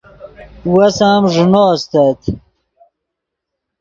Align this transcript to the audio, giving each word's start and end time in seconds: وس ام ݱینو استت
وس 0.73 0.97
ام 1.09 1.21
ݱینو 1.33 1.63
استت 1.73 2.19